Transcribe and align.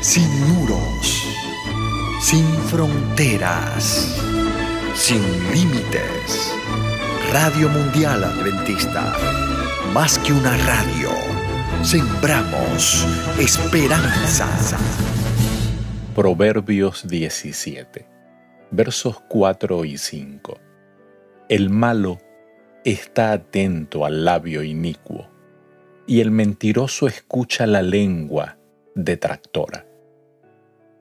sin 0.00 0.28
muros, 0.48 1.26
sin 2.22 2.46
fronteras, 2.70 4.18
sin 4.94 5.20
límites. 5.52 6.54
Radio 7.30 7.68
Mundial 7.68 8.24
Adventista, 8.24 9.14
más 9.92 10.18
que 10.18 10.32
una 10.32 10.56
radio, 10.56 11.10
sembramos 11.82 13.06
esperanza. 13.38 14.48
Proverbios 16.14 17.06
17, 17.06 18.06
versos 18.70 19.20
4 19.28 19.84
y 19.84 19.98
5. 19.98 20.58
El 21.50 21.68
malo 21.68 22.18
está 22.86 23.32
atento 23.32 24.06
al 24.06 24.24
labio 24.24 24.62
inicuo, 24.62 25.28
y 26.06 26.20
el 26.20 26.30
mentiroso 26.30 27.06
escucha 27.06 27.66
la 27.66 27.82
lengua 27.82 28.56
detractora. 28.94 29.89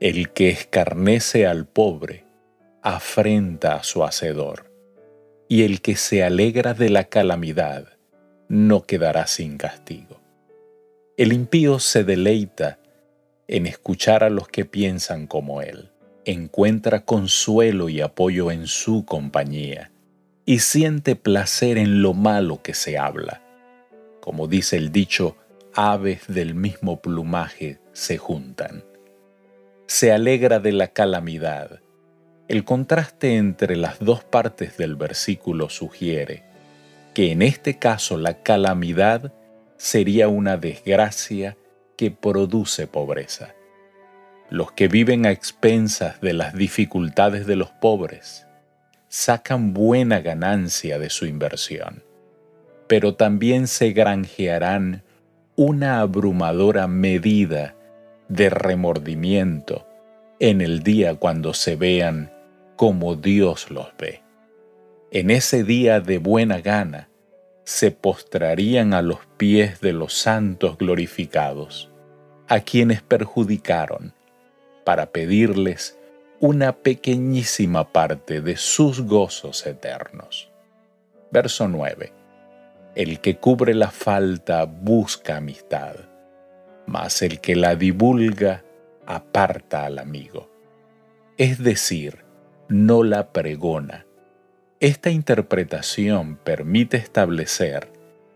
El 0.01 0.29
que 0.29 0.49
escarnece 0.49 1.45
al 1.45 1.67
pobre 1.67 2.23
afrenta 2.81 3.75
a 3.75 3.83
su 3.83 4.05
hacedor, 4.05 4.71
y 5.49 5.63
el 5.63 5.81
que 5.81 5.97
se 5.97 6.23
alegra 6.23 6.73
de 6.73 6.89
la 6.89 7.03
calamidad 7.09 7.97
no 8.47 8.83
quedará 8.83 9.27
sin 9.27 9.57
castigo. 9.57 10.21
El 11.17 11.33
impío 11.33 11.79
se 11.79 12.05
deleita 12.05 12.79
en 13.49 13.65
escuchar 13.65 14.23
a 14.23 14.29
los 14.29 14.47
que 14.47 14.63
piensan 14.63 15.27
como 15.27 15.61
él, 15.61 15.91
encuentra 16.23 17.03
consuelo 17.03 17.89
y 17.89 17.99
apoyo 17.99 18.51
en 18.51 18.67
su 18.67 19.03
compañía, 19.03 19.91
y 20.45 20.59
siente 20.59 21.17
placer 21.17 21.77
en 21.77 22.01
lo 22.01 22.13
malo 22.13 22.61
que 22.63 22.73
se 22.73 22.97
habla. 22.97 23.41
Como 24.21 24.47
dice 24.47 24.77
el 24.77 24.93
dicho, 24.93 25.35
aves 25.73 26.21
del 26.29 26.55
mismo 26.55 27.01
plumaje 27.01 27.79
se 27.91 28.17
juntan 28.17 28.85
se 29.89 30.11
alegra 30.11 30.59
de 30.59 30.71
la 30.71 30.89
calamidad. 30.89 31.79
El 32.47 32.63
contraste 32.63 33.37
entre 33.37 33.75
las 33.75 33.97
dos 33.97 34.23
partes 34.23 34.77
del 34.77 34.95
versículo 34.95 35.67
sugiere 35.67 36.43
que 37.15 37.31
en 37.31 37.41
este 37.41 37.79
caso 37.79 38.15
la 38.19 38.43
calamidad 38.43 39.33
sería 39.77 40.27
una 40.27 40.57
desgracia 40.57 41.57
que 41.97 42.11
produce 42.11 42.85
pobreza. 42.85 43.55
Los 44.51 44.71
que 44.73 44.87
viven 44.87 45.25
a 45.25 45.31
expensas 45.31 46.21
de 46.21 46.33
las 46.33 46.53
dificultades 46.53 47.47
de 47.47 47.55
los 47.55 47.71
pobres 47.71 48.45
sacan 49.07 49.73
buena 49.73 50.19
ganancia 50.19 50.99
de 50.99 51.09
su 51.09 51.25
inversión, 51.25 52.03
pero 52.85 53.15
también 53.15 53.65
se 53.65 53.91
granjearán 53.91 55.01
una 55.55 55.99
abrumadora 55.99 56.85
medida 56.85 57.73
de 58.27 58.51
remordimiento 58.51 59.88
en 60.39 60.61
el 60.61 60.83
día 60.83 61.15
cuando 61.15 61.53
se 61.53 61.75
vean 61.75 62.31
como 62.75 63.15
Dios 63.15 63.71
los 63.71 63.87
ve. 63.97 64.21
En 65.11 65.31
ese 65.31 65.63
día 65.63 65.99
de 65.99 66.17
buena 66.17 66.61
gana 66.61 67.09
se 67.63 67.91
postrarían 67.91 68.93
a 68.93 69.01
los 69.01 69.19
pies 69.37 69.81
de 69.81 69.93
los 69.93 70.13
santos 70.13 70.77
glorificados, 70.77 71.89
a 72.47 72.61
quienes 72.61 73.01
perjudicaron, 73.01 74.13
para 74.85 75.11
pedirles 75.11 75.99
una 76.39 76.77
pequeñísima 76.77 77.91
parte 77.91 78.41
de 78.41 78.55
sus 78.55 79.01
gozos 79.01 79.67
eternos. 79.67 80.49
Verso 81.31 81.67
9. 81.67 82.13
El 82.95 83.19
que 83.19 83.37
cubre 83.37 83.75
la 83.75 83.91
falta 83.91 84.63
busca 84.65 85.37
amistad 85.37 85.95
mas 86.89 87.21
el 87.21 87.39
que 87.39 87.55
la 87.55 87.75
divulga 87.75 88.63
aparta 89.09 89.85
al 89.85 89.97
amigo. 89.97 90.49
Es 91.37 91.61
decir, 91.61 92.19
no 92.69 93.03
la 93.03 93.33
pregona. 93.33 94.05
Esta 94.79 95.09
interpretación 95.09 96.37
permite 96.37 96.97
establecer 96.97 97.91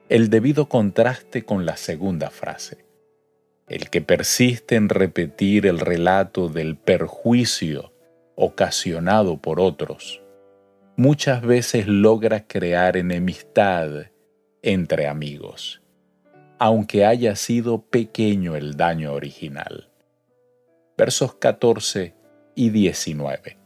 el 0.09 0.29
debido 0.29 0.67
contraste 0.67 1.45
con 1.45 1.65
la 1.65 1.77
segunda 1.77 2.29
frase. 2.29 2.85
El 3.69 3.89
que 3.89 4.01
persiste 4.01 4.75
en 4.75 4.89
repetir 4.89 5.65
el 5.65 5.79
relato 5.79 6.49
del 6.49 6.75
perjuicio 6.75 7.93
ocasionado 8.35 9.37
por 9.37 9.59
otros, 9.59 10.21
muchas 10.97 11.41
veces 11.43 11.87
logra 11.87 12.47
crear 12.47 12.97
enemistad 12.97 14.07
entre 14.63 15.07
amigos 15.07 15.83
aunque 16.65 17.05
haya 17.05 17.35
sido 17.35 17.81
pequeño 17.81 18.55
el 18.55 18.77
daño 18.77 19.11
original. 19.11 19.89
Versos 21.05 21.35
14 21.35 22.15
y 22.55 22.69
19. 22.69 23.57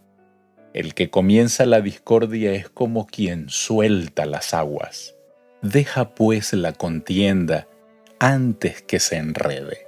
El 0.73 0.95
que 0.95 1.11
comienza 1.11 1.67
la 1.67 1.81
discordia 1.81 2.53
es 2.53 2.67
como 2.67 3.05
quien 3.05 3.49
suelta 3.49 4.25
las 4.25 4.55
aguas. 4.55 5.13
Deja 5.61 6.15
pues 6.15 6.53
la 6.53 6.73
contienda 6.73 7.67
antes 8.17 8.81
que 8.81 8.99
se 8.99 9.17
enrede. 9.17 9.85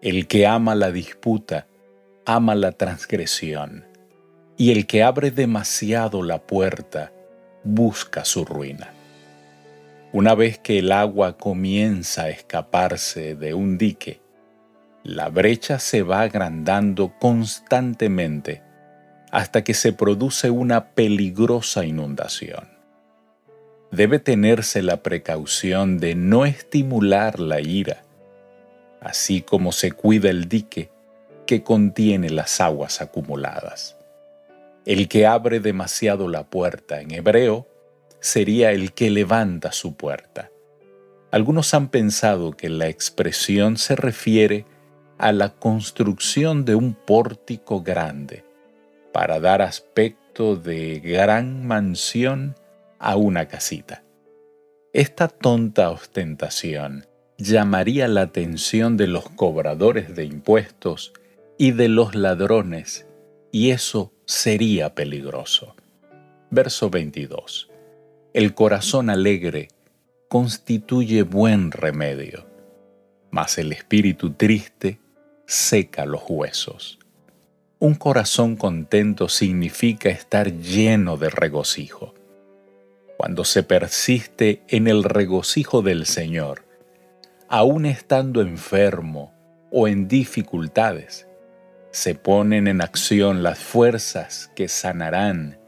El 0.00 0.28
que 0.28 0.46
ama 0.46 0.76
la 0.76 0.92
disputa, 0.92 1.66
ama 2.24 2.54
la 2.54 2.70
transgresión, 2.70 3.84
y 4.56 4.70
el 4.70 4.86
que 4.86 5.02
abre 5.02 5.32
demasiado 5.32 6.22
la 6.22 6.40
puerta, 6.40 7.10
busca 7.64 8.24
su 8.24 8.44
ruina. 8.44 8.92
Una 10.12 10.36
vez 10.36 10.60
que 10.60 10.78
el 10.78 10.92
agua 10.92 11.36
comienza 11.36 12.22
a 12.22 12.28
escaparse 12.28 13.34
de 13.34 13.54
un 13.54 13.76
dique, 13.76 14.19
la 15.02 15.28
brecha 15.28 15.78
se 15.78 16.02
va 16.02 16.20
agrandando 16.20 17.14
constantemente 17.18 18.62
hasta 19.30 19.64
que 19.64 19.74
se 19.74 19.92
produce 19.92 20.50
una 20.50 20.90
peligrosa 20.90 21.84
inundación. 21.84 22.68
Debe 23.90 24.18
tenerse 24.18 24.82
la 24.82 25.02
precaución 25.02 25.98
de 25.98 26.14
no 26.14 26.44
estimular 26.44 27.40
la 27.40 27.60
ira, 27.60 28.04
así 29.00 29.42
como 29.42 29.72
se 29.72 29.92
cuida 29.92 30.30
el 30.30 30.48
dique 30.48 30.90
que 31.46 31.62
contiene 31.62 32.30
las 32.30 32.60
aguas 32.60 33.00
acumuladas. 33.00 33.96
El 34.84 35.08
que 35.08 35.26
abre 35.26 35.60
demasiado 35.60 36.28
la 36.28 36.44
puerta 36.44 37.00
en 37.00 37.10
hebreo 37.10 37.66
sería 38.20 38.72
el 38.72 38.92
que 38.92 39.10
levanta 39.10 39.72
su 39.72 39.94
puerta. 39.96 40.50
Algunos 41.30 41.74
han 41.74 41.88
pensado 41.88 42.52
que 42.52 42.68
la 42.68 42.88
expresión 42.88 43.76
se 43.76 43.96
refiere 43.96 44.66
a 44.66 44.79
la 45.32 45.50
construcción 45.50 46.64
de 46.64 46.74
un 46.74 46.94
pórtico 46.94 47.82
grande 47.82 48.42
para 49.12 49.38
dar 49.38 49.60
aspecto 49.60 50.56
de 50.56 51.00
gran 51.00 51.66
mansión 51.66 52.54
a 52.98 53.16
una 53.16 53.46
casita. 53.46 54.02
Esta 54.92 55.28
tonta 55.28 55.90
ostentación 55.90 57.06
llamaría 57.36 58.08
la 58.08 58.22
atención 58.22 58.96
de 58.96 59.06
los 59.06 59.28
cobradores 59.28 60.16
de 60.16 60.24
impuestos 60.24 61.12
y 61.58 61.72
de 61.72 61.88
los 61.88 62.14
ladrones, 62.14 63.06
y 63.52 63.70
eso 63.70 64.12
sería 64.24 64.94
peligroso. 64.94 65.76
Verso 66.50 66.88
22. 66.88 67.70
El 68.32 68.54
corazón 68.54 69.10
alegre 69.10 69.68
constituye 70.28 71.22
buen 71.22 71.72
remedio, 71.72 72.46
mas 73.30 73.58
el 73.58 73.72
espíritu 73.72 74.32
triste 74.32 74.98
seca 75.50 76.06
los 76.06 76.22
huesos. 76.28 77.00
Un 77.80 77.96
corazón 77.96 78.54
contento 78.54 79.28
significa 79.28 80.08
estar 80.08 80.52
lleno 80.52 81.16
de 81.16 81.28
regocijo. 81.28 82.14
Cuando 83.16 83.44
se 83.44 83.64
persiste 83.64 84.62
en 84.68 84.86
el 84.86 85.02
regocijo 85.02 85.82
del 85.82 86.06
Señor, 86.06 86.64
aun 87.48 87.84
estando 87.84 88.42
enfermo 88.42 89.34
o 89.72 89.88
en 89.88 90.06
dificultades, 90.06 91.26
se 91.90 92.14
ponen 92.14 92.68
en 92.68 92.80
acción 92.80 93.42
las 93.42 93.58
fuerzas 93.58 94.52
que 94.54 94.68
sanarán 94.68 95.58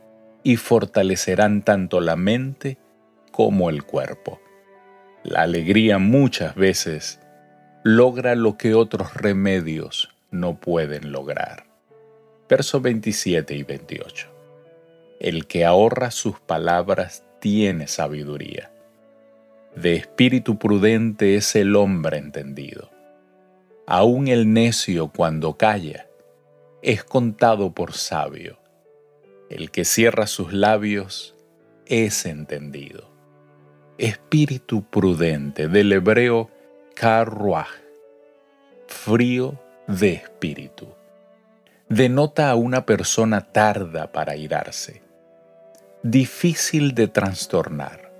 y 0.45 0.59
fortalecerán 0.59 1.63
tanto 1.63 2.01
la 2.01 2.15
mente 2.15 2.79
como 3.33 3.69
el 3.69 3.83
cuerpo. 3.83 4.41
La 5.25 5.43
alegría 5.43 5.99
muchas 5.99 6.55
veces 6.55 7.19
logra 7.83 8.35
lo 8.35 8.57
que 8.57 8.75
otros 8.75 9.15
remedios 9.15 10.11
no 10.31 10.59
pueden 10.59 11.13
lograr. 11.13 11.67
Versos 12.49 12.83
27 12.83 13.55
y 13.55 13.63
28. 13.63 14.29
El 15.21 15.47
que 15.47 15.65
ahorra 15.65 16.11
sus 16.11 16.41
palabras 16.41 17.25
tiene 17.41 17.87
sabiduría. 17.87 18.71
De 19.75 19.97
espíritu 19.97 20.59
prudente 20.59 21.37
es 21.37 21.57
el 21.57 21.77
hombre 21.77 22.19
entendido. 22.19 22.91
Aún 23.87 24.29
el 24.29 24.53
necio 24.53 25.09
cuando 25.09 25.57
calla 25.57 26.07
es 26.83 27.05
contado 27.05 27.73
por 27.73 27.93
sabio 27.93 28.63
el 29.53 29.71
que 29.71 29.85
cierra 29.85 30.27
sus 30.27 30.55
labios 30.55 31.37
es 31.85 32.25
entendido. 32.25 33.11
Espíritu 33.99 34.83
prudente 34.89 35.69
del 35.69 35.93
hebreo 35.93 36.51
karruaj, 36.95 37.69
frío 38.87 39.59
de 39.87 40.13
espíritu. 40.13 40.89
Denota 41.89 42.51
a 42.51 42.55
una 42.55 42.87
persona 42.87 43.53
tarda 43.53 44.13
para 44.13 44.37
irarse, 44.37 45.03
difícil 46.03 46.95
de 46.95 47.09
trastornar. 47.09 48.13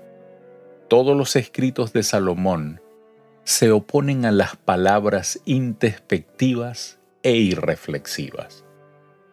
Todos 0.87 1.17
los 1.17 1.35
escritos 1.35 1.93
de 1.93 2.03
Salomón 2.03 2.81
se 3.43 3.71
oponen 3.71 4.25
a 4.25 4.31
las 4.31 4.55
palabras 4.55 5.39
introspectivas 5.45 6.99
e 7.23 7.33
irreflexivas. 7.33 8.63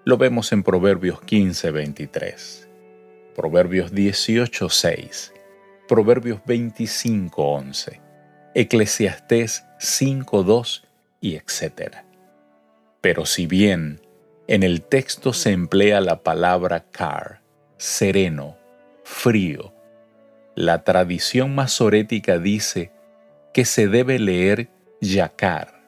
Lo 0.04 0.16
vemos 0.16 0.52
en 0.52 0.62
Proverbios 0.62 1.20
15, 1.20 1.70
23, 1.70 2.68
Proverbios 3.36 3.92
18, 3.92 4.68
6, 4.68 5.34
Proverbios 5.86 6.40
25, 6.46 7.42
11, 7.42 8.09
Eclesiastés 8.54 9.64
5, 9.78 10.42
2 10.42 10.84
y 11.20 11.36
etc. 11.36 11.98
Pero 13.00 13.24
si 13.24 13.46
bien 13.46 14.00
en 14.48 14.64
el 14.64 14.82
texto 14.82 15.32
se 15.32 15.52
emplea 15.52 16.00
la 16.00 16.24
palabra 16.24 16.84
car, 16.90 17.42
sereno, 17.76 18.56
frío, 19.04 19.72
la 20.56 20.82
tradición 20.82 21.54
masorética 21.54 22.38
dice 22.38 22.90
que 23.54 23.64
se 23.64 23.86
debe 23.86 24.18
leer 24.18 24.68
yacar, 25.00 25.80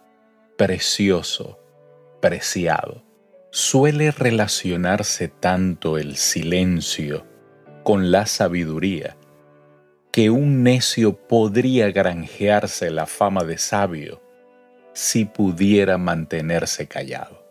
precioso, 0.56 1.58
preciado. 2.20 3.02
Suele 3.50 4.12
relacionarse 4.12 5.26
tanto 5.26 5.98
el 5.98 6.16
silencio 6.16 7.26
con 7.82 8.12
la 8.12 8.26
sabiduría 8.26 9.16
que 10.12 10.28
un 10.28 10.62
necio 10.62 11.16
podría 11.16 11.90
granjearse 11.90 12.90
la 12.90 13.06
fama 13.06 13.44
de 13.44 13.56
sabio 13.56 14.20
si 14.92 15.24
pudiera 15.24 15.96
mantenerse 15.96 16.86
callado. 16.86 17.42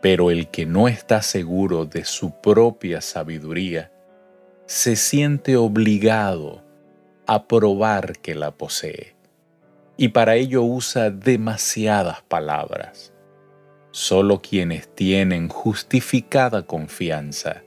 Pero 0.00 0.30
el 0.30 0.48
que 0.48 0.64
no 0.64 0.88
está 0.88 1.20
seguro 1.20 1.84
de 1.84 2.06
su 2.06 2.40
propia 2.40 3.02
sabiduría 3.02 3.92
se 4.64 4.96
siente 4.96 5.56
obligado 5.56 6.62
a 7.26 7.46
probar 7.46 8.18
que 8.18 8.34
la 8.34 8.52
posee, 8.52 9.14
y 9.98 10.08
para 10.08 10.36
ello 10.36 10.62
usa 10.62 11.10
demasiadas 11.10 12.22
palabras. 12.22 13.12
Solo 13.90 14.40
quienes 14.40 14.88
tienen 14.94 15.50
justificada 15.50 16.62
confianza 16.62 17.62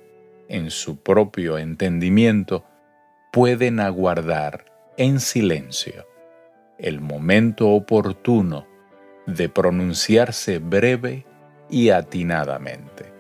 en 0.50 0.72
su 0.72 0.98
propio 0.98 1.60
entendimiento 1.60 2.66
pueden 3.36 3.82
aguardar 3.82 4.64
en 4.96 5.20
silencio 5.20 6.08
el 6.78 7.02
momento 7.02 7.68
oportuno 7.72 8.66
de 9.28 9.50
pronunciarse 9.50 10.60
breve 10.60 11.26
y 11.70 11.90
atinadamente. 11.90 13.12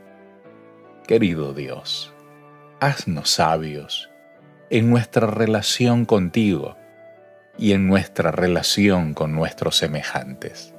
Querido 1.05 1.53
Dios, 1.53 2.13
haznos 2.79 3.29
sabios 3.29 4.09
en 4.69 4.89
nuestra 4.89 5.27
relación 5.27 6.05
contigo 6.05 6.77
y 7.57 7.73
en 7.73 7.85
nuestra 7.85 8.31
relación 8.31 9.13
con 9.13 9.35
nuestros 9.35 9.75
semejantes. 9.75 10.73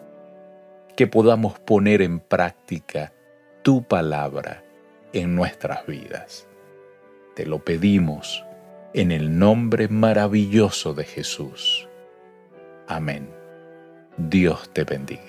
Que 0.97 1.07
podamos 1.07 1.59
poner 1.59 2.01
en 2.01 2.21
práctica 2.21 3.13
tu 3.61 3.83
palabra 3.83 4.65
en 5.13 5.35
nuestras 5.35 5.87
vidas. 5.87 6.49
Te 7.35 7.45
lo 7.45 7.63
pedimos 7.63 8.46
en 8.97 9.13
el 9.13 9.39
nombre 9.39 9.89
maravilloso 9.89 10.95
de 10.95 11.05
Jesús. 11.05 11.87
Amén. 12.89 13.29
Dios 14.17 14.71
te 14.73 14.85
bendiga. 14.85 15.21